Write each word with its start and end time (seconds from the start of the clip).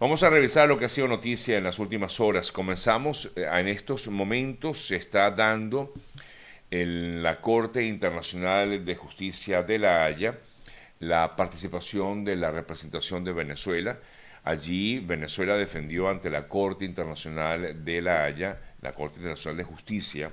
Vamos 0.00 0.22
a 0.22 0.30
revisar 0.30 0.68
lo 0.68 0.78
que 0.78 0.84
ha 0.84 0.88
sido 0.88 1.08
noticia 1.08 1.58
en 1.58 1.64
las 1.64 1.80
últimas 1.80 2.20
horas. 2.20 2.52
Comenzamos, 2.52 3.32
eh, 3.34 3.48
en 3.52 3.66
estos 3.66 4.06
momentos 4.06 4.86
se 4.86 4.94
está 4.94 5.28
dando 5.32 5.92
en 6.70 7.20
la 7.20 7.40
Corte 7.40 7.82
Internacional 7.82 8.84
de 8.84 8.94
Justicia 8.94 9.64
de 9.64 9.80
La 9.80 10.04
Haya 10.04 10.38
la 11.00 11.34
participación 11.34 12.24
de 12.24 12.36
la 12.36 12.52
representación 12.52 13.24
de 13.24 13.32
Venezuela. 13.32 13.98
Allí 14.44 15.00
Venezuela 15.00 15.56
defendió 15.56 16.08
ante 16.08 16.30
la 16.30 16.46
Corte 16.46 16.84
Internacional 16.84 17.84
de 17.84 18.00
La 18.00 18.22
Haya, 18.22 18.60
la 18.82 18.94
Corte 18.94 19.16
Internacional 19.16 19.56
de 19.56 19.64
Justicia, 19.64 20.30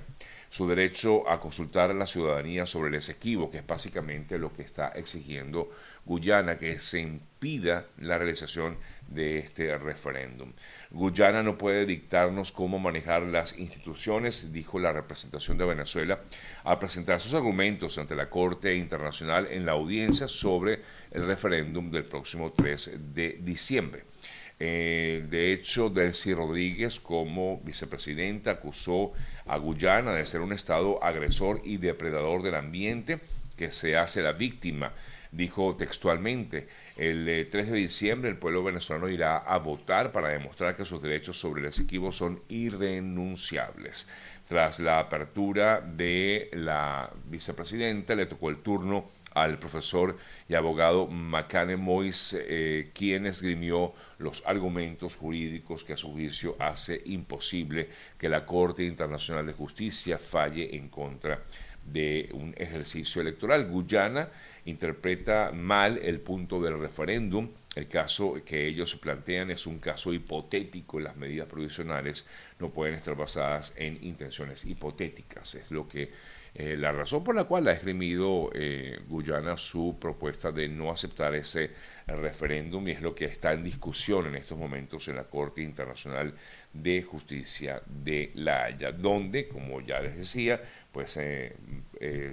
su 0.56 0.66
derecho 0.66 1.28
a 1.28 1.38
consultar 1.38 1.90
a 1.90 1.94
la 1.94 2.06
ciudadanía 2.06 2.64
sobre 2.64 2.88
el 2.88 2.94
Esequibo, 2.94 3.50
que 3.50 3.58
es 3.58 3.66
básicamente 3.66 4.38
lo 4.38 4.54
que 4.54 4.62
está 4.62 4.88
exigiendo 4.88 5.70
Guyana, 6.06 6.56
que 6.56 6.80
se 6.80 7.00
impida 7.00 7.84
la 7.98 8.16
realización 8.16 8.78
de 9.06 9.36
este 9.36 9.76
referéndum. 9.76 10.54
Guyana 10.90 11.42
no 11.42 11.58
puede 11.58 11.84
dictarnos 11.84 12.52
cómo 12.52 12.78
manejar 12.78 13.24
las 13.24 13.58
instituciones, 13.58 14.50
dijo 14.54 14.78
la 14.78 14.94
representación 14.94 15.58
de 15.58 15.66
Venezuela 15.66 16.20
al 16.64 16.78
presentar 16.78 17.20
sus 17.20 17.34
argumentos 17.34 17.98
ante 17.98 18.14
la 18.14 18.30
Corte 18.30 18.76
Internacional 18.76 19.48
en 19.50 19.66
la 19.66 19.72
audiencia 19.72 20.26
sobre 20.26 20.80
el 21.10 21.26
referéndum 21.26 21.90
del 21.90 22.06
próximo 22.06 22.52
3 22.52 23.14
de 23.14 23.40
diciembre. 23.42 24.04
Eh, 24.58 25.26
de 25.28 25.52
hecho, 25.52 25.90
Delcy 25.90 26.32
Rodríguez, 26.32 26.98
como 26.98 27.60
vicepresidenta, 27.64 28.52
acusó 28.52 29.12
a 29.46 29.58
Guyana 29.58 30.14
de 30.14 30.24
ser 30.24 30.40
un 30.40 30.52
Estado 30.52 31.02
agresor 31.04 31.60
y 31.64 31.76
depredador 31.76 32.42
del 32.42 32.54
ambiente 32.54 33.20
que 33.56 33.72
se 33.72 33.96
hace 33.96 34.22
la 34.22 34.32
víctima 34.32 34.92
dijo 35.36 35.76
textualmente, 35.76 36.68
el 36.96 37.48
3 37.50 37.68
eh, 37.68 37.70
de 37.70 37.76
diciembre 37.76 38.30
el 38.30 38.38
pueblo 38.38 38.64
venezolano 38.64 39.08
irá 39.08 39.38
a 39.38 39.58
votar 39.58 40.12
para 40.12 40.28
demostrar 40.28 40.76
que 40.76 40.84
sus 40.84 41.02
derechos 41.02 41.38
sobre 41.38 41.60
el 41.60 41.68
Esequibo 41.68 42.12
son 42.12 42.40
irrenunciables. 42.48 44.08
Tras 44.48 44.78
la 44.78 45.00
apertura 45.00 45.80
de 45.80 46.50
la 46.52 47.10
vicepresidenta, 47.26 48.14
le 48.14 48.26
tocó 48.26 48.48
el 48.48 48.58
turno 48.58 49.06
al 49.36 49.58
profesor 49.58 50.16
y 50.48 50.54
abogado 50.54 51.06
Macane 51.08 51.76
Mois, 51.76 52.34
eh, 52.38 52.90
quien 52.94 53.26
esgrimió 53.26 53.92
los 54.18 54.42
argumentos 54.46 55.14
jurídicos 55.14 55.84
que 55.84 55.92
a 55.92 55.96
su 55.98 56.10
juicio 56.10 56.56
hace 56.58 57.02
imposible 57.04 57.90
que 58.18 58.30
la 58.30 58.46
Corte 58.46 58.84
Internacional 58.84 59.46
de 59.46 59.52
Justicia 59.52 60.18
falle 60.18 60.74
en 60.74 60.88
contra 60.88 61.42
de 61.84 62.30
un 62.32 62.54
ejercicio 62.56 63.20
electoral. 63.20 63.66
Guyana 63.68 64.30
interpreta 64.66 65.52
mal 65.52 65.98
el 66.02 66.20
punto 66.20 66.60
del 66.60 66.78
referéndum. 66.78 67.50
El 67.74 67.88
caso 67.88 68.42
que 68.44 68.66
ellos 68.66 68.94
plantean 68.96 69.50
es 69.50 69.66
un 69.66 69.78
caso 69.78 70.12
hipotético. 70.12 71.00
Las 71.00 71.16
medidas 71.16 71.46
provisionales 71.46 72.26
no 72.58 72.70
pueden 72.70 72.94
estar 72.94 73.16
basadas 73.16 73.72
en 73.76 73.98
intenciones 74.04 74.64
hipotéticas. 74.64 75.54
Es 75.54 75.70
lo 75.70 75.88
que 75.88 76.10
eh, 76.58 76.76
la 76.76 76.90
razón 76.90 77.22
por 77.22 77.34
la 77.34 77.44
cual 77.44 77.68
ha 77.68 77.72
esgrimido 77.72 78.50
eh, 78.54 78.98
Guyana 79.08 79.56
su 79.56 79.98
propuesta 80.00 80.50
de 80.50 80.68
no 80.68 80.90
aceptar 80.90 81.34
ese 81.34 81.70
referéndum 82.06 82.88
y 82.88 82.92
es 82.92 83.02
lo 83.02 83.14
que 83.14 83.26
está 83.26 83.52
en 83.52 83.62
discusión 83.62 84.26
en 84.26 84.36
estos 84.36 84.56
momentos 84.56 85.06
en 85.08 85.16
la 85.16 85.24
Corte 85.24 85.60
Internacional 85.60 86.34
de 86.72 87.02
Justicia 87.02 87.82
de 87.86 88.30
La 88.34 88.64
Haya, 88.64 88.90
donde, 88.90 89.48
como 89.48 89.80
ya 89.82 90.00
les 90.00 90.16
decía, 90.16 90.62
pues 90.90 91.18
eh, 91.18 91.54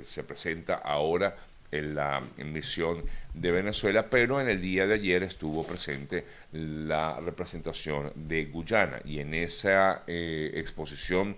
se 0.03 0.23
presenta 0.23 0.75
ahora 0.75 1.36
en 1.73 1.95
la 1.95 2.21
misión 2.38 3.03
de 3.33 3.52
Venezuela, 3.52 4.09
pero 4.09 4.39
en 4.39 4.47
el 4.47 4.61
día 4.61 4.85
de 4.85 4.93
ayer 4.95 5.23
estuvo 5.23 5.66
presente 5.66 6.23
la 6.52 7.19
representación 7.19 8.11
de 8.16 8.45
Guyana. 8.45 9.02
Y 9.05 9.19
en 9.19 9.33
esa 9.33 10.03
eh, 10.07 10.51
exposición 10.55 11.35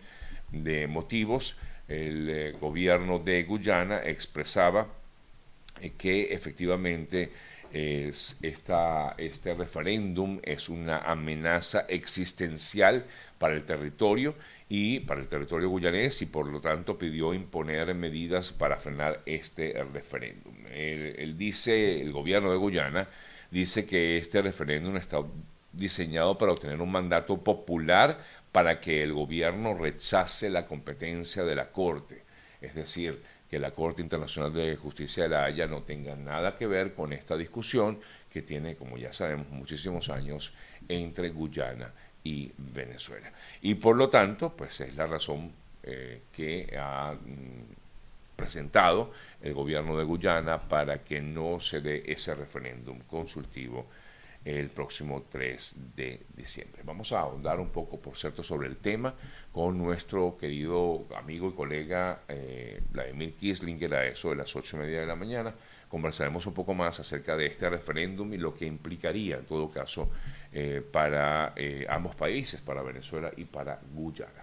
de 0.52 0.88
motivos 0.88 1.58
el 1.88 2.30
eh, 2.30 2.52
gobierno 2.60 3.20
de 3.20 3.44
Guyana 3.44 4.02
expresaba 4.04 4.88
eh, 5.80 5.94
que 5.98 6.34
efectivamente 6.34 7.32
esta, 8.42 9.16
este 9.18 9.54
referéndum 9.54 10.40
es 10.44 10.70
una 10.70 11.00
amenaza 11.00 11.86
existencial 11.90 13.04
para 13.38 13.54
el 13.54 13.64
territorio 13.64 14.36
y 14.68 15.02
para 15.02 15.22
el 15.22 15.28
territorio 15.28 15.70
guyanés 15.70 16.22
y 16.22 16.26
por 16.26 16.48
lo 16.48 16.60
tanto 16.60 16.98
pidió 16.98 17.34
imponer 17.34 17.94
medidas 17.94 18.52
para 18.52 18.78
frenar 18.78 19.22
este 19.26 19.74
referéndum. 19.94 20.56
Dice, 21.38 22.02
el 22.02 22.12
gobierno 22.12 22.52
de 22.52 22.58
Guyana 22.58 23.08
dice 23.52 23.86
que 23.86 24.18
este 24.18 24.42
referéndum 24.42 24.98
está 24.98 25.20
diseñado 25.72 26.38
para 26.38 26.54
obtener 26.54 26.82
un 26.82 26.92
mandato 26.92 27.38
popular 27.44 28.20
para 28.52 28.80
que 28.80 29.04
el 29.04 29.14
gobierno 29.14 29.76
rechace 29.76 30.50
la 30.50 30.66
competencia 30.66 31.44
de 31.44 31.56
la 31.56 31.72
Corte. 31.72 32.24
Es 32.62 32.74
decir, 32.74 33.22
que 33.50 33.60
la 33.60 33.72
Corte 33.72 34.02
Internacional 34.02 34.54
de 34.54 34.76
Justicia 34.78 35.24
de 35.24 35.30
la 35.30 35.46
Haya 35.46 35.68
no 35.68 35.84
tenga 35.84 36.16
nada 36.16 36.56
que 36.56 36.66
ver 36.66 36.94
con 36.94 37.14
esta 37.14 37.38
discusión 37.38 38.00
que 38.32 38.42
tiene, 38.42 38.76
como 38.76 38.98
ya 38.98 39.14
sabemos, 39.14 39.50
muchísimos 39.50 40.10
años 40.10 40.54
entre 40.88 41.30
Guyana 41.30 41.94
y 42.26 42.52
Venezuela. 42.58 43.32
Y 43.62 43.76
por 43.76 43.96
lo 43.96 44.10
tanto, 44.10 44.54
pues 44.58 44.82
es 44.82 44.96
la 44.96 45.08
razón 45.08 45.52
eh, 45.84 46.24
que 46.34 46.76
ha 46.78 47.14
mm, 47.14 48.36
presentado 48.36 49.14
el 49.42 49.54
gobierno 49.54 49.98
de 49.98 50.04
Guyana 50.04 50.68
para 50.68 51.04
que 51.04 51.22
no 51.22 51.60
se 51.60 51.80
dé 51.80 52.04
ese 52.08 52.34
referéndum 52.34 53.00
consultivo 53.08 53.86
el 54.44 54.70
próximo 54.70 55.26
3 55.32 55.96
de 55.96 56.22
diciembre. 56.36 56.82
Vamos 56.84 57.12
a 57.12 57.22
ahondar 57.22 57.60
un 57.60 57.70
poco, 57.70 58.00
por 58.00 58.16
cierto, 58.16 58.44
sobre 58.44 58.68
el 58.68 58.78
tema 58.78 59.14
con 59.52 59.78
nuestro 59.78 60.38
querido 60.38 61.06
amigo 61.16 61.50
y 61.50 61.54
colega 61.54 62.22
eh, 62.28 62.82
Vladimir 62.92 63.34
Kislinger 63.34 63.94
a 63.96 64.06
eso 64.06 64.30
de 64.30 64.36
las 64.36 64.56
ocho 64.56 64.78
y 64.78 64.82
media 64.82 65.00
de 65.00 65.08
la 65.08 65.16
mañana. 65.16 65.56
Conversaremos 65.90 66.46
un 66.46 66.54
poco 66.54 66.76
más 66.76 67.00
acerca 67.00 67.36
de 67.36 67.48
este 67.48 67.70
referéndum 67.70 68.34
y 68.34 68.38
lo 68.38 68.54
que 68.54 68.66
implicaría, 68.66 69.38
en 69.38 69.46
todo 69.46 69.70
caso, 69.70 70.12
eh, 70.58 70.82
para 70.90 71.52
eh, 71.58 71.86
ambos 71.90 72.16
países, 72.16 72.62
para 72.62 72.82
Venezuela 72.82 73.30
y 73.36 73.44
para 73.44 73.78
Guyana. 73.94 74.42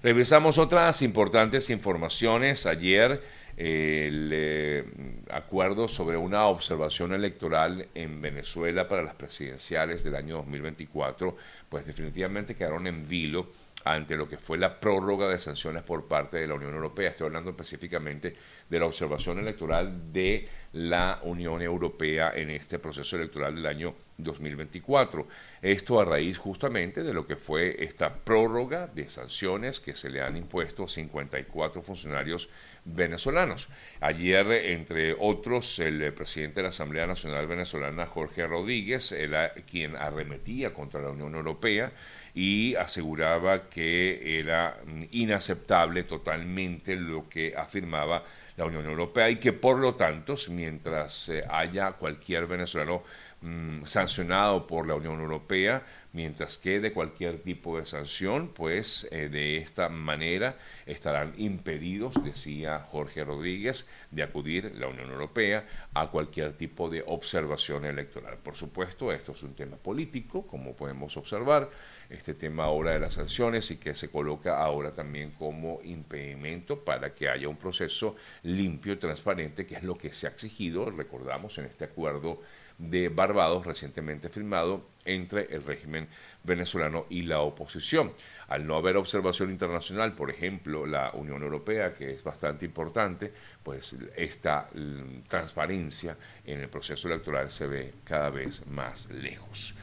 Revisamos 0.00 0.58
otras 0.58 1.02
importantes 1.02 1.70
informaciones. 1.70 2.66
Ayer 2.66 3.20
el 3.56 4.30
eh, 4.32 4.84
acuerdo 5.28 5.88
sobre 5.88 6.16
una 6.16 6.46
observación 6.46 7.14
electoral 7.14 7.88
en 7.96 8.22
Venezuela 8.22 8.86
para 8.86 9.02
las 9.02 9.14
presidenciales 9.14 10.04
del 10.04 10.14
año 10.14 10.36
2024, 10.36 11.36
pues 11.70 11.86
definitivamente 11.86 12.54
quedaron 12.54 12.86
en 12.86 13.08
vilo 13.08 13.48
ante 13.84 14.16
lo 14.16 14.28
que 14.28 14.36
fue 14.36 14.58
la 14.58 14.78
prórroga 14.78 15.28
de 15.28 15.38
sanciones 15.38 15.82
por 15.82 16.06
parte 16.06 16.36
de 16.36 16.46
la 16.46 16.54
Unión 16.54 16.74
Europea. 16.74 17.10
Estoy 17.10 17.28
hablando 17.28 17.50
específicamente 17.50 18.36
de 18.68 18.78
la 18.78 18.86
observación 18.86 19.38
electoral 19.38 20.12
de 20.12 20.48
la 20.72 21.20
Unión 21.22 21.62
Europea 21.62 22.32
en 22.34 22.50
este 22.50 22.78
proceso 22.78 23.16
electoral 23.16 23.54
del 23.54 23.66
año 23.66 23.94
2024. 24.18 25.26
Esto 25.62 26.00
a 26.00 26.04
raíz 26.04 26.36
justamente 26.36 27.02
de 27.02 27.14
lo 27.14 27.26
que 27.26 27.36
fue 27.36 27.82
esta 27.82 28.16
prórroga 28.16 28.86
de 28.86 29.08
sanciones 29.08 29.80
que 29.80 29.94
se 29.94 30.10
le 30.10 30.20
han 30.20 30.36
impuesto 30.36 30.84
a 30.84 30.88
54 30.88 31.82
funcionarios 31.82 32.50
venezolanos. 32.84 33.68
Ayer, 34.00 34.50
entre 34.50 35.14
otros, 35.18 35.78
el 35.78 36.12
presidente 36.12 36.56
de 36.56 36.62
la 36.64 36.68
Asamblea 36.70 37.06
Nacional 37.06 37.46
Venezolana, 37.46 38.06
Jorge 38.06 38.46
Rodríguez, 38.46 39.12
era 39.12 39.52
quien 39.52 39.96
arremetía 39.96 40.72
contra 40.72 41.00
la 41.00 41.10
Unión 41.10 41.34
Europea 41.34 41.92
y 42.34 42.74
aseguraba 42.76 43.68
que 43.68 44.38
era 44.38 44.78
inaceptable 45.10 46.04
totalmente 46.04 46.96
lo 46.96 47.28
que 47.28 47.54
afirmaba 47.56 48.24
la 48.56 48.66
Unión 48.66 48.84
Europea 48.84 49.30
y 49.30 49.36
que 49.36 49.52
por 49.52 49.78
lo 49.78 49.94
tanto, 49.94 50.34
mientras 50.50 51.30
eh, 51.30 51.44
haya 51.48 51.92
cualquier 51.92 52.46
venezolano 52.46 53.02
mm, 53.42 53.84
sancionado 53.84 54.66
por 54.66 54.86
la 54.86 54.94
Unión 54.94 55.20
Europea, 55.20 55.84
mientras 56.12 56.58
quede 56.58 56.92
cualquier 56.92 57.38
tipo 57.42 57.78
de 57.78 57.86
sanción, 57.86 58.48
pues 58.48 59.06
eh, 59.10 59.28
de 59.28 59.58
esta 59.58 59.88
manera 59.88 60.56
estarán 60.86 61.34
impedidos, 61.36 62.22
decía 62.24 62.78
Jorge 62.78 63.24
Rodríguez, 63.24 63.86
de 64.10 64.22
acudir 64.22 64.72
la 64.76 64.88
Unión 64.88 65.10
Europea 65.10 65.66
a 65.94 66.08
cualquier 66.08 66.52
tipo 66.52 66.88
de 66.88 67.04
observación 67.06 67.84
electoral. 67.84 68.38
Por 68.38 68.56
supuesto, 68.56 69.12
esto 69.12 69.32
es 69.32 69.42
un 69.42 69.54
tema 69.54 69.76
político, 69.76 70.46
como 70.46 70.74
podemos 70.74 71.16
observar, 71.16 71.70
este 72.10 72.34
tema 72.34 72.64
ahora 72.64 72.90
de 72.92 72.98
las 72.98 73.14
sanciones 73.14 73.70
y 73.70 73.76
que 73.76 73.94
se 73.94 74.10
coloca 74.10 74.60
ahora 74.60 74.92
también 74.92 75.30
como 75.30 75.80
impedimento 75.84 76.84
para 76.84 77.14
que 77.14 77.28
haya 77.28 77.48
un 77.48 77.56
proceso 77.56 78.16
limpio 78.42 78.94
y 78.94 78.96
transparente, 78.96 79.64
que 79.64 79.76
es 79.76 79.84
lo 79.84 79.96
que 79.96 80.12
se 80.12 80.26
ha 80.26 80.30
exigido, 80.30 80.90
recordamos, 80.90 81.56
en 81.58 81.66
este 81.66 81.84
acuerdo 81.84 82.40
de 82.80 83.08
Barbados 83.08 83.66
recientemente 83.66 84.28
firmado 84.28 84.88
entre 85.04 85.54
el 85.54 85.62
régimen 85.64 86.08
venezolano 86.42 87.06
y 87.10 87.22
la 87.22 87.40
oposición. 87.40 88.12
Al 88.48 88.66
no 88.66 88.76
haber 88.76 88.96
observación 88.96 89.50
internacional, 89.50 90.14
por 90.14 90.30
ejemplo, 90.30 90.86
la 90.86 91.10
Unión 91.12 91.42
Europea, 91.42 91.94
que 91.94 92.10
es 92.10 92.22
bastante 92.24 92.64
importante, 92.64 93.32
pues 93.62 93.96
esta 94.16 94.68
mm, 94.74 95.28
transparencia 95.28 96.16
en 96.44 96.60
el 96.60 96.68
proceso 96.68 97.08
electoral 97.08 97.50
se 97.50 97.66
ve 97.66 97.94
cada 98.04 98.30
vez 98.30 98.66
más 98.66 99.10
lejos. 99.10 99.74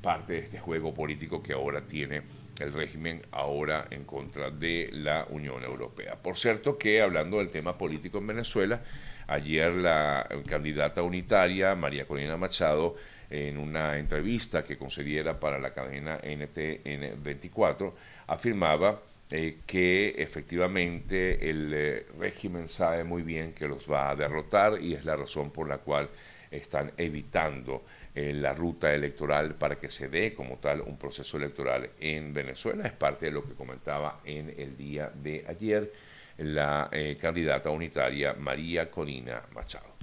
parte 0.00 0.34
de 0.34 0.38
este 0.38 0.60
juego 0.60 0.94
político 0.94 1.42
que 1.42 1.52
ahora 1.52 1.80
tiene 1.80 2.22
el 2.60 2.72
régimen 2.72 3.22
ahora 3.32 3.86
en 3.90 4.04
contra 4.04 4.50
de 4.50 4.90
la 4.92 5.26
Unión 5.30 5.62
Europea. 5.62 6.16
Por 6.16 6.36
cierto 6.36 6.78
que 6.78 7.00
hablando 7.00 7.38
del 7.38 7.50
tema 7.50 7.76
político 7.76 8.18
en 8.18 8.26
Venezuela, 8.28 8.82
ayer 9.26 9.72
la 9.72 10.26
candidata 10.48 11.02
unitaria 11.02 11.74
María 11.74 12.06
Corina 12.06 12.36
Machado 12.36 12.96
en 13.30 13.58
una 13.58 13.98
entrevista 13.98 14.64
que 14.64 14.78
concediera 14.78 15.40
para 15.40 15.58
la 15.58 15.72
cadena 15.72 16.20
NTN 16.22 17.22
24 17.22 17.94
afirmaba 18.28 19.02
eh, 19.30 19.58
que 19.66 20.14
efectivamente 20.18 21.50
el 21.50 21.72
eh, 21.74 22.06
régimen 22.18 22.68
sabe 22.68 23.02
muy 23.02 23.22
bien 23.22 23.52
que 23.52 23.66
los 23.66 23.90
va 23.90 24.10
a 24.10 24.16
derrotar 24.16 24.80
y 24.80 24.94
es 24.94 25.04
la 25.04 25.16
razón 25.16 25.50
por 25.50 25.68
la 25.68 25.78
cual 25.78 26.08
están 26.50 26.92
evitando 26.96 27.82
eh, 28.18 28.32
la 28.32 28.54
ruta 28.54 28.94
electoral 28.94 29.56
para 29.56 29.78
que 29.78 29.90
se 29.90 30.08
dé 30.08 30.32
como 30.32 30.56
tal 30.56 30.80
un 30.80 30.96
proceso 30.96 31.36
electoral 31.36 31.90
en 32.00 32.32
Venezuela. 32.32 32.86
Es 32.86 32.94
parte 32.94 33.26
de 33.26 33.32
lo 33.32 33.46
que 33.46 33.52
comentaba 33.52 34.20
en 34.24 34.54
el 34.56 34.74
día 34.74 35.12
de 35.14 35.44
ayer 35.46 35.92
la 36.38 36.88
eh, 36.92 37.18
candidata 37.20 37.68
unitaria 37.68 38.32
María 38.32 38.90
Corina 38.90 39.42
Machado. 39.54 39.96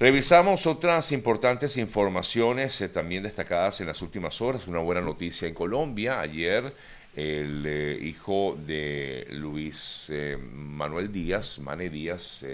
Revisamos 0.00 0.66
otras 0.66 1.12
importantes 1.12 1.76
informaciones 1.76 2.80
eh, 2.80 2.88
también 2.88 3.22
destacadas 3.22 3.80
en 3.80 3.86
las 3.86 4.02
últimas 4.02 4.40
horas. 4.40 4.66
Una 4.66 4.80
buena 4.80 5.00
noticia 5.00 5.46
en 5.46 5.54
Colombia. 5.54 6.20
Ayer 6.20 6.74
el 7.14 8.00
hijo 8.02 8.58
de 8.66 9.28
Luis 9.30 10.10
Manuel 10.52 11.12
Díaz, 11.12 11.60
Mane 11.60 11.88
Díaz, 11.88 12.44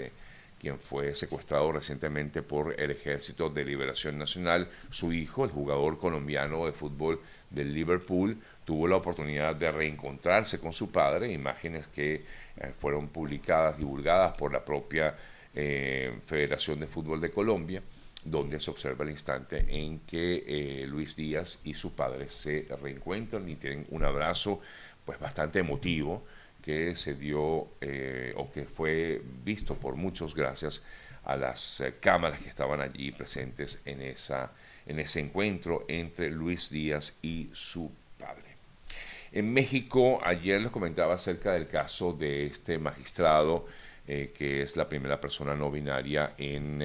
quien 0.59 0.77
fue 0.77 1.15
secuestrado 1.15 1.71
recientemente 1.71 2.41
por 2.41 2.79
el 2.79 2.91
Ejército 2.91 3.49
de 3.49 3.63
Liberación 3.63 4.17
Nacional. 4.17 4.67
Su 4.91 5.13
hijo, 5.13 5.45
el 5.45 5.51
jugador 5.51 5.97
colombiano 5.97 6.65
de 6.65 6.73
fútbol 6.73 7.21
del 7.49 7.73
Liverpool, 7.73 8.37
tuvo 8.65 8.87
la 8.87 8.97
oportunidad 8.97 9.55
de 9.55 9.71
reencontrarse 9.71 10.59
con 10.59 10.73
su 10.73 10.91
padre, 10.91 11.31
imágenes 11.31 11.87
que 11.87 12.15
eh, 12.15 12.23
fueron 12.77 13.07
publicadas, 13.07 13.77
divulgadas 13.77 14.33
por 14.33 14.51
la 14.51 14.63
propia 14.63 15.15
eh, 15.55 16.19
Federación 16.25 16.79
de 16.79 16.87
Fútbol 16.87 17.21
de 17.21 17.31
Colombia, 17.31 17.81
donde 18.23 18.59
se 18.59 18.69
observa 18.69 19.05
el 19.05 19.11
instante 19.11 19.65
en 19.69 19.99
que 20.01 20.43
eh, 20.45 20.85
Luis 20.87 21.15
Díaz 21.15 21.61
y 21.63 21.73
su 21.73 21.93
padre 21.95 22.29
se 22.29 22.67
reencuentran 22.81 23.47
y 23.47 23.55
tienen 23.55 23.87
un 23.89 24.03
abrazo 24.03 24.59
pues 25.05 25.19
bastante 25.19 25.59
emotivo 25.59 26.25
que 26.69 26.95
se 26.95 27.15
dio 27.15 27.67
eh, 27.81 28.31
o 28.37 28.51
que 28.51 28.63
fue 28.63 29.19
visto 29.43 29.73
por 29.73 29.95
muchos 29.95 30.35
gracias 30.35 30.83
a 31.23 31.35
las 31.35 31.81
eh, 31.81 31.95
cámaras 31.99 32.41
que 32.41 32.49
estaban 32.49 32.79
allí 32.79 33.11
presentes 33.11 33.79
en, 33.85 34.03
esa, 34.03 34.51
en 34.85 34.99
ese 34.99 35.19
encuentro 35.19 35.85
entre 35.87 36.29
Luis 36.29 36.69
Díaz 36.69 37.17
y 37.23 37.49
su 37.53 37.91
padre. 38.19 38.55
En 39.31 39.51
México, 39.51 40.19
ayer 40.23 40.61
les 40.61 40.71
comentaba 40.71 41.15
acerca 41.15 41.53
del 41.53 41.67
caso 41.67 42.13
de 42.13 42.45
este 42.45 42.77
magistrado, 42.77 43.65
eh, 44.07 44.31
que 44.37 44.61
es 44.61 44.75
la 44.75 44.87
primera 44.87 45.19
persona 45.19 45.55
no 45.55 45.71
binaria 45.71 46.35
en 46.37 46.77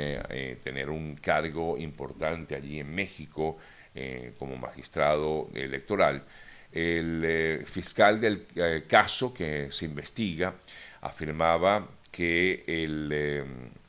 tener 0.65 0.89
un 0.89 1.17
cargo 1.17 1.77
importante 1.77 2.57
allí 2.57 2.81
en 2.81 2.95
México 2.95 3.59
como 4.39 4.57
magistrado 4.57 5.51
electoral 5.55 6.25
el 6.75 7.23
eh, 7.25 7.63
fiscal 7.67 8.21
del 8.21 8.47
eh, 8.57 8.85
caso 8.89 9.33
que 9.33 9.71
se 9.71 9.85
investiga 9.85 10.55
afirmaba 11.03 11.87
que 12.11 12.65
el 12.67 13.11
eh, 13.13 13.45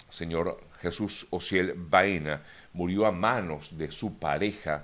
señor 0.07 0.61
Jesús 0.79 1.25
Ociel 1.31 1.73
Baena 1.75 2.43
murió 2.73 3.07
a 3.07 3.11
manos 3.11 3.75
de 3.77 3.91
su 3.91 4.19
pareja, 4.19 4.83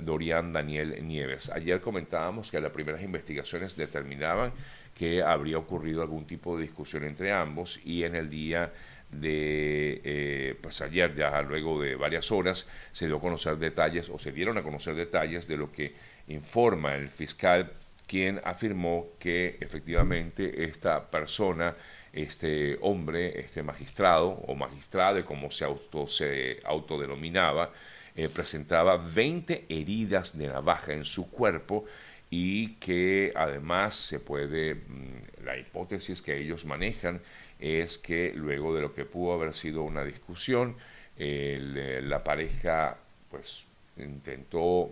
Dorian 0.00 0.52
Daniel 0.52 1.06
Nieves. 1.06 1.50
Ayer 1.50 1.78
comentábamos 1.78 2.50
que 2.50 2.58
las 2.58 2.72
primeras 2.72 3.02
investigaciones 3.02 3.76
determinaban 3.76 4.50
que 4.96 5.22
habría 5.22 5.58
ocurrido 5.58 6.00
algún 6.00 6.26
tipo 6.26 6.56
de 6.56 6.62
discusión 6.62 7.04
entre 7.04 7.32
ambos 7.32 7.78
y 7.84 8.04
en 8.04 8.16
el 8.16 8.30
día 8.30 8.72
de, 9.10 10.56
pues 10.62 10.80
ayer 10.80 11.14
ya 11.14 11.42
luego 11.42 11.82
de 11.82 11.96
varias 11.96 12.32
horas 12.32 12.66
se 12.92 13.06
dio 13.06 13.18
a 13.18 13.20
conocer 13.20 13.58
detalles 13.58 14.08
o 14.08 14.18
se 14.18 14.32
dieron 14.32 14.56
a 14.56 14.62
conocer 14.62 14.94
detalles 14.94 15.46
de 15.46 15.58
lo 15.58 15.70
que 15.70 15.94
informa 16.32 16.94
el 16.94 17.08
fiscal, 17.08 17.72
quien 18.06 18.40
afirmó 18.44 19.06
que 19.18 19.56
efectivamente 19.60 20.64
esta 20.64 21.10
persona, 21.10 21.74
este 22.12 22.78
hombre, 22.82 23.40
este 23.40 23.62
magistrado 23.62 24.28
o 24.46 24.54
magistrado, 24.54 25.24
como 25.24 25.50
se, 25.50 25.64
auto, 25.64 26.06
se 26.08 26.60
autodenominaba, 26.64 27.70
eh, 28.14 28.28
presentaba 28.28 28.98
20 28.98 29.64
heridas 29.68 30.36
de 30.36 30.48
navaja 30.48 30.92
en 30.92 31.06
su 31.06 31.30
cuerpo 31.30 31.86
y 32.28 32.74
que 32.74 33.32
además 33.34 33.94
se 33.94 34.20
puede, 34.20 34.74
mm, 34.74 35.44
la 35.44 35.56
hipótesis 35.56 36.20
que 36.20 36.36
ellos 36.38 36.64
manejan 36.64 37.20
es 37.58 37.96
que 37.96 38.32
luego 38.34 38.74
de 38.74 38.82
lo 38.82 38.94
que 38.94 39.04
pudo 39.04 39.32
haber 39.32 39.54
sido 39.54 39.82
una 39.82 40.04
discusión, 40.04 40.76
eh, 41.16 42.00
la 42.02 42.24
pareja 42.24 42.98
pues 43.30 43.64
intentó 43.96 44.90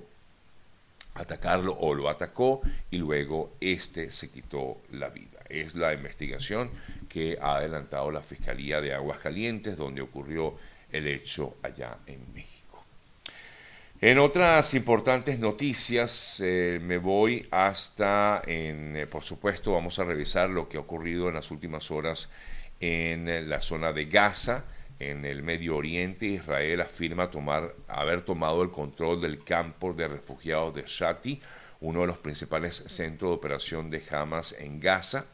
atacarlo 1.15 1.77
o 1.79 1.95
lo 1.95 2.09
atacó 2.09 2.61
y 2.91 2.99
luego 2.99 3.57
este 3.61 4.12
se 4.12 4.31
quitó 4.31 4.83
la 4.91 5.09
vida. 5.09 5.41
Es 5.49 5.75
la 5.75 5.93
investigación 5.93 6.71
que 7.09 7.39
ha 7.41 7.57
adelantado 7.57 8.11
la 8.11 8.21
Fiscalía 8.21 8.81
de 8.81 8.95
Aguascalientes, 8.95 9.77
donde 9.77 10.01
ocurrió 10.01 10.57
el 10.93 11.07
hecho 11.07 11.57
allá 11.62 11.99
en 12.07 12.21
México. 12.33 12.85
En 14.01 14.19
otras 14.19 14.73
importantes 14.73 15.39
noticias, 15.39 16.41
eh, 16.43 16.81
me 16.83 16.97
voy 16.97 17.47
hasta, 17.51 18.41
en, 18.47 18.97
eh, 18.97 19.07
por 19.07 19.23
supuesto, 19.23 19.73
vamos 19.73 19.99
a 19.99 20.05
revisar 20.05 20.49
lo 20.49 20.69
que 20.69 20.79
ha 20.79 20.81
ocurrido 20.81 21.29
en 21.29 21.35
las 21.35 21.51
últimas 21.51 21.91
horas 21.91 22.31
en 22.81 23.29
eh, 23.29 23.43
la 23.43 23.61
zona 23.61 23.93
de 23.93 24.07
Gaza 24.07 24.65
en 25.00 25.25
el 25.25 25.43
Medio 25.43 25.76
Oriente, 25.76 26.26
Israel 26.26 26.82
afirma 26.82 27.31
tomar, 27.31 27.75
haber 27.88 28.23
tomado 28.23 28.62
el 28.62 28.70
control 28.70 29.20
del 29.20 29.43
campo 29.43 29.94
de 29.94 30.06
refugiados 30.06 30.75
de 30.75 30.85
Shati, 30.87 31.41
uno 31.81 32.02
de 32.02 32.06
los 32.06 32.19
principales 32.19 32.76
centros 32.76 33.31
de 33.31 33.37
operación 33.37 33.91
de 33.91 34.02
Hamas 34.11 34.55
en 34.58 34.79
Gaza. 34.79 35.25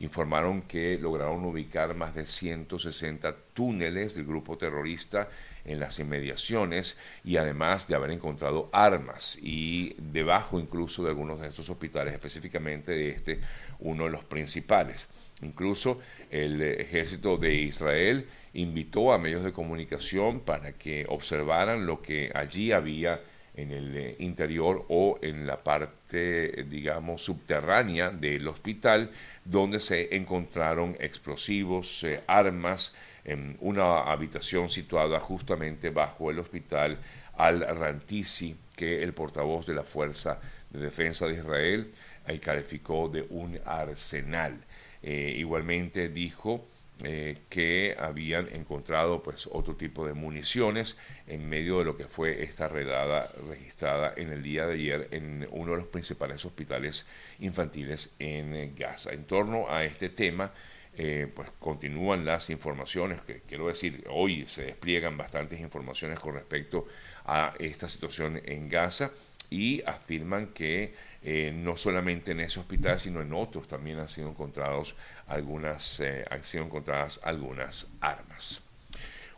Informaron 0.00 0.60
que 0.60 0.98
lograron 0.98 1.46
ubicar 1.46 1.94
más 1.94 2.14
de 2.14 2.26
160 2.26 3.34
túneles 3.54 4.14
del 4.14 4.26
grupo 4.26 4.58
terrorista 4.58 5.30
en 5.64 5.80
las 5.80 5.98
inmediaciones 5.98 6.98
y 7.24 7.38
además 7.38 7.88
de 7.88 7.94
haber 7.94 8.10
encontrado 8.10 8.68
armas 8.72 9.38
y 9.40 9.94
debajo 9.98 10.60
incluso 10.60 11.02
de 11.02 11.08
algunos 11.08 11.40
de 11.40 11.48
estos 11.48 11.70
hospitales, 11.70 12.12
específicamente 12.12 12.92
de 12.92 13.08
este, 13.08 13.40
uno 13.78 14.04
de 14.04 14.10
los 14.10 14.24
principales. 14.26 15.08
Incluso 15.42 16.00
el 16.30 16.62
ejército 16.62 17.36
de 17.36 17.54
Israel 17.54 18.26
invitó 18.54 19.12
a 19.12 19.18
medios 19.18 19.44
de 19.44 19.52
comunicación 19.52 20.40
para 20.40 20.72
que 20.72 21.04
observaran 21.08 21.84
lo 21.84 22.00
que 22.00 22.30
allí 22.34 22.72
había 22.72 23.20
en 23.54 23.70
el 23.70 23.96
eh, 23.96 24.16
interior 24.18 24.84
o 24.88 25.18
en 25.22 25.46
la 25.46 25.62
parte, 25.62 26.64
digamos, 26.68 27.22
subterránea 27.22 28.10
del 28.10 28.46
hospital, 28.48 29.10
donde 29.44 29.80
se 29.80 30.14
encontraron 30.14 30.96
explosivos, 31.00 32.04
eh, 32.04 32.20
armas, 32.26 32.96
en 33.24 33.56
una 33.60 34.02
habitación 34.02 34.70
situada 34.70 35.18
justamente 35.18 35.90
bajo 35.90 36.30
el 36.30 36.38
hospital 36.38 36.98
al-Rantisi, 37.36 38.56
que 38.76 39.02
el 39.02 39.14
portavoz 39.14 39.66
de 39.66 39.74
la 39.74 39.82
Fuerza 39.82 40.38
de 40.70 40.78
Defensa 40.78 41.26
de 41.26 41.34
Israel 41.34 41.92
calificó 42.40 43.08
de 43.08 43.26
un 43.30 43.58
arsenal. 43.64 44.58
Eh, 45.08 45.34
igualmente 45.38 46.08
dijo 46.08 46.66
eh, 47.04 47.38
que 47.48 47.94
habían 47.96 48.48
encontrado 48.52 49.22
pues 49.22 49.48
otro 49.52 49.76
tipo 49.76 50.04
de 50.04 50.14
municiones 50.14 50.98
en 51.28 51.48
medio 51.48 51.78
de 51.78 51.84
lo 51.84 51.96
que 51.96 52.08
fue 52.08 52.42
esta 52.42 52.66
redada 52.66 53.30
registrada 53.48 54.14
en 54.16 54.32
el 54.32 54.42
día 54.42 54.66
de 54.66 54.74
ayer 54.74 55.08
en 55.12 55.46
uno 55.52 55.70
de 55.70 55.78
los 55.78 55.86
principales 55.86 56.44
hospitales 56.44 57.06
infantiles 57.38 58.16
en 58.18 58.74
Gaza. 58.74 59.12
En 59.12 59.26
torno 59.26 59.66
a 59.70 59.84
este 59.84 60.08
tema, 60.08 60.52
eh, 60.96 61.30
pues 61.32 61.50
continúan 61.60 62.24
las 62.24 62.50
informaciones, 62.50 63.22
que 63.22 63.42
quiero 63.46 63.68
decir, 63.68 64.02
hoy 64.10 64.44
se 64.48 64.62
despliegan 64.62 65.16
bastantes 65.16 65.60
informaciones 65.60 66.18
con 66.18 66.34
respecto 66.34 66.88
a 67.26 67.54
esta 67.60 67.88
situación 67.88 68.40
en 68.44 68.68
Gaza 68.68 69.12
y 69.50 69.82
afirman 69.82 70.48
que 70.48 70.94
eh, 71.22 71.52
no 71.54 71.76
solamente 71.76 72.32
en 72.32 72.40
ese 72.40 72.60
hospital, 72.60 73.00
sino 73.00 73.20
en 73.20 73.32
otros 73.32 73.66
también 73.66 73.98
han 73.98 74.08
sido 74.08 74.28
encontrados 74.28 74.94
algunas, 75.26 76.00
eh, 76.00 76.24
han 76.30 76.44
sido 76.44 76.64
encontradas 76.64 77.20
algunas 77.24 77.88
armas. 78.00 78.68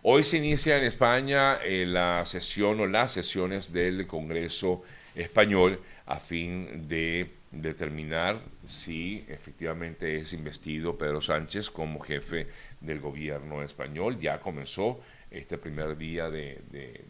Hoy 0.02 0.22
se 0.22 0.36
inicia 0.36 0.78
en 0.78 0.84
España 0.84 1.56
eh, 1.64 1.84
la 1.86 2.24
sesión 2.24 2.80
o 2.80 2.86
las 2.86 3.12
sesiones 3.12 3.72
del 3.72 4.06
Congreso 4.06 4.82
español 5.14 5.80
a 6.06 6.20
fin 6.20 6.88
de 6.88 7.32
determinar 7.50 8.38
si 8.66 9.24
efectivamente 9.28 10.18
es 10.18 10.32
investido 10.32 10.98
Pedro 10.98 11.20
Sánchez 11.22 11.70
como 11.70 12.00
jefe 12.00 12.46
del 12.80 13.00
gobierno 13.00 13.62
español. 13.62 14.18
Ya 14.20 14.38
comenzó 14.40 15.00
este 15.30 15.58
primer 15.58 15.96
día 15.96 16.30
de, 16.30 16.60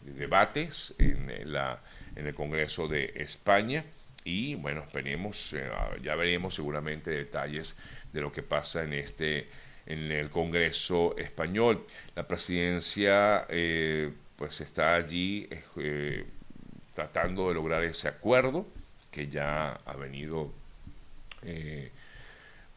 debates 0.03 0.93
en 0.97 1.51
la 1.51 1.81
en 2.19 2.27
el 2.27 2.35
Congreso 2.35 2.87
de 2.87 3.13
España 3.15 3.85
y 4.23 4.55
bueno, 4.55 4.83
esperemos, 4.83 5.53
eh, 5.53 5.69
ya 6.03 6.15
veremos 6.15 6.55
seguramente 6.55 7.11
detalles 7.11 7.77
de 8.11 8.21
lo 8.21 8.31
que 8.31 8.43
pasa 8.43 8.83
en 8.83 8.93
este 8.93 9.49
en 9.85 10.11
el 10.11 10.29
Congreso 10.29 11.17
español. 11.17 11.83
La 12.15 12.27
presidencia 12.27 13.47
eh, 13.49 14.11
pues 14.35 14.61
está 14.61 14.93
allí 14.93 15.49
eh, 15.77 16.25
tratando 16.93 17.47
de 17.47 17.55
lograr 17.55 17.83
ese 17.83 18.07
acuerdo 18.07 18.67
que 19.09 19.27
ya 19.27 19.71
ha 19.71 19.95
venido 19.95 20.53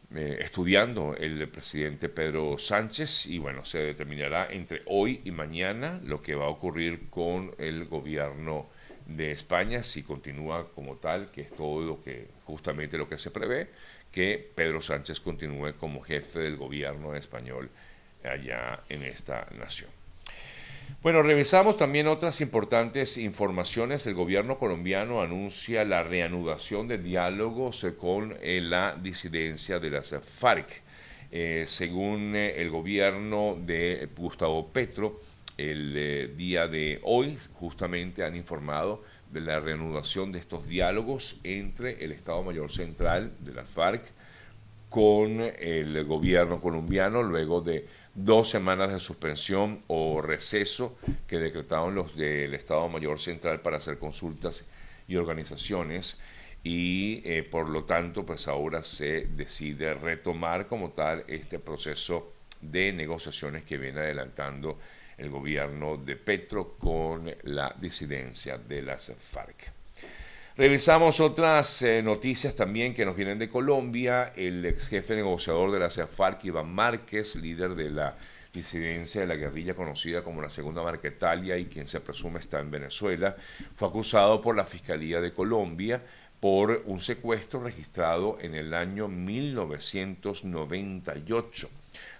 estudiando 0.09 1.15
el 1.17 1.49
presidente 1.49 2.07
Pedro 2.07 2.57
Sánchez 2.57 3.25
y 3.25 3.39
bueno, 3.39 3.65
se 3.65 3.79
determinará 3.79 4.47
entre 4.49 4.81
hoy 4.85 5.21
y 5.25 5.31
mañana 5.31 5.99
lo 6.03 6.21
que 6.21 6.33
va 6.33 6.45
a 6.45 6.49
ocurrir 6.49 7.09
con 7.09 7.53
el 7.57 7.85
gobierno 7.85 8.69
de 9.05 9.31
España 9.31 9.83
si 9.83 10.03
continúa 10.03 10.67
como 10.73 10.95
tal, 10.95 11.31
que 11.31 11.41
es 11.41 11.51
todo 11.53 11.81
lo 11.81 12.03
que 12.03 12.27
justamente 12.45 12.97
lo 12.97 13.09
que 13.09 13.17
se 13.17 13.31
prevé, 13.31 13.69
que 14.11 14.51
Pedro 14.55 14.81
Sánchez 14.81 15.19
continúe 15.19 15.73
como 15.79 16.01
jefe 16.01 16.39
del 16.39 16.57
gobierno 16.57 17.15
español 17.15 17.69
allá 18.23 18.79
en 18.89 19.03
esta 19.03 19.47
nación. 19.57 19.89
Bueno, 21.01 21.21
revisamos 21.21 21.75
también 21.75 22.07
otras 22.07 22.39
importantes 22.39 23.17
informaciones. 23.17 24.07
El 24.07 24.13
gobierno 24.13 24.57
colombiano 24.57 25.21
anuncia 25.21 25.83
la 25.83 26.03
reanudación 26.03 26.87
de 26.87 26.97
diálogos 26.97 27.85
con 27.97 28.37
eh, 28.41 28.61
la 28.61 28.95
disidencia 29.01 29.79
de 29.79 29.89
las 29.89 30.15
FARC. 30.21 30.81
Eh, 31.31 31.65
según 31.67 32.35
eh, 32.35 32.61
el 32.61 32.69
gobierno 32.69 33.57
de 33.59 34.07
Gustavo 34.15 34.67
Petro, 34.71 35.19
el 35.57 35.93
eh, 35.95 36.33
día 36.35 36.67
de 36.67 36.99
hoy 37.03 37.37
justamente 37.53 38.23
han 38.23 38.35
informado 38.35 39.03
de 39.31 39.41
la 39.41 39.59
reanudación 39.59 40.31
de 40.31 40.39
estos 40.39 40.67
diálogos 40.67 41.37
entre 41.43 42.03
el 42.03 42.11
Estado 42.11 42.43
Mayor 42.43 42.71
Central 42.71 43.33
de 43.39 43.53
las 43.53 43.71
FARC 43.71 44.05
con 44.89 45.41
el 45.41 46.05
gobierno 46.05 46.61
colombiano 46.61 47.23
luego 47.23 47.61
de 47.61 47.87
dos 48.13 48.49
semanas 48.49 48.93
de 48.93 48.99
suspensión 48.99 49.81
o 49.87 50.21
receso 50.21 50.97
que 51.27 51.39
decretaron 51.39 51.95
los 51.95 52.15
del 52.15 52.53
Estado 52.53 52.87
Mayor 52.89 53.19
Central 53.19 53.61
para 53.61 53.77
hacer 53.77 53.97
consultas 53.97 54.67
y 55.07 55.15
organizaciones. 55.15 56.21
Y 56.63 57.21
eh, 57.25 57.43
por 57.43 57.69
lo 57.69 57.85
tanto 57.85 58.25
pues 58.25 58.47
ahora 58.47 58.83
se 58.83 59.25
decide 59.25 59.95
retomar 59.95 60.67
como 60.67 60.91
tal 60.91 61.23
este 61.27 61.59
proceso 61.59 62.31
de 62.61 62.93
negociaciones 62.93 63.63
que 63.63 63.77
viene 63.77 63.99
adelantando 63.99 64.77
el 65.17 65.29
gobierno 65.29 65.97
de 65.97 66.15
Petro 66.15 66.75
con 66.77 67.31
la 67.43 67.73
disidencia 67.79 68.57
de 68.57 68.81
las 68.81 69.11
FARC. 69.17 69.71
Revisamos 70.55 71.19
otras 71.19 71.81
eh, 71.81 72.03
noticias 72.03 72.55
también 72.55 72.93
que 72.93 73.05
nos 73.05 73.15
vienen 73.15 73.39
de 73.39 73.49
Colombia. 73.49 74.33
El 74.35 74.63
ex 74.65 74.87
jefe 74.87 75.15
negociador 75.15 75.71
de 75.71 75.79
las 75.79 75.99
FARC, 75.99 76.45
Iván 76.45 76.71
Márquez, 76.71 77.35
líder 77.35 77.73
de 77.73 77.89
la 77.89 78.15
disidencia 78.53 79.21
de 79.21 79.27
la 79.27 79.35
guerrilla 79.35 79.73
conocida 79.73 80.23
como 80.23 80.41
la 80.41 80.51
Segunda 80.51 80.83
Marquetalia 80.83 81.57
y 81.57 81.65
quien 81.65 81.87
se 81.87 82.01
presume 82.01 82.39
está 82.39 82.59
en 82.59 82.69
Venezuela, 82.69 83.35
fue 83.75 83.87
acusado 83.87 84.41
por 84.41 84.55
la 84.55 84.65
Fiscalía 84.65 85.19
de 85.21 85.33
Colombia 85.33 86.03
por 86.43 86.83
un 86.87 86.99
secuestro 86.99 87.63
registrado 87.63 88.37
en 88.41 88.53
el 88.53 88.73
año 88.73 89.07
1998 89.07 91.69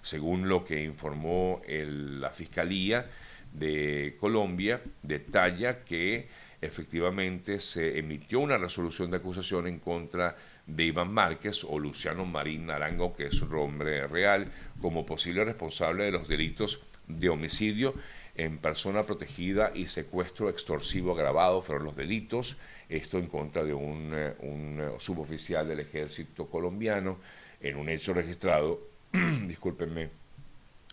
según 0.00 0.48
lo 0.48 0.64
que 0.64 0.82
informó 0.82 1.60
la 1.68 2.30
Fiscalía 2.30 3.04
de 3.52 4.16
Colombia, 4.18 4.80
detalla 5.02 5.84
que 5.84 6.26
efectivamente 6.62 7.60
se 7.60 7.98
emitió 7.98 8.40
una 8.40 8.56
resolución 8.56 9.10
de 9.10 9.18
acusación 9.18 9.66
en 9.66 9.78
contra 9.78 10.34
de 10.66 10.84
Iván 10.84 11.12
Márquez 11.12 11.62
o 11.64 11.78
Luciano 11.78 12.24
Marín 12.24 12.64
Narango, 12.64 13.14
que 13.14 13.26
es 13.26 13.36
su 13.36 13.46
nombre 13.46 14.06
real, 14.06 14.50
como 14.80 15.04
posible 15.04 15.44
responsable 15.44 16.04
de 16.04 16.12
los 16.12 16.28
delitos 16.28 16.80
de 17.06 17.28
homicidio 17.28 17.92
en 18.36 18.58
persona 18.58 19.04
protegida 19.04 19.72
y 19.74 19.86
secuestro 19.86 20.48
extorsivo 20.48 21.12
agravado 21.12 21.62
fueron 21.62 21.84
los 21.84 21.96
delitos, 21.96 22.56
esto 22.88 23.18
en 23.18 23.26
contra 23.26 23.62
de 23.64 23.74
un, 23.74 24.12
eh, 24.14 24.34
un 24.40 24.94
suboficial 24.98 25.68
del 25.68 25.80
ejército 25.80 26.46
colombiano 26.46 27.18
en 27.60 27.76
un 27.76 27.88
hecho 27.88 28.12
registrado 28.12 28.94
discúlpenme, 29.46 30.10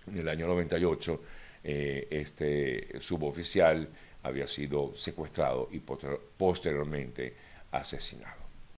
en 0.07 0.17
el 0.17 0.29
año 0.29 0.47
98 0.47 1.21
eh, 1.63 2.07
este 2.09 2.99
suboficial 2.99 3.87
había 4.23 4.47
sido 4.47 4.95
secuestrado 4.95 5.69
y 5.71 5.79
posteriormente 5.79 7.33
asesinado. 7.71 8.40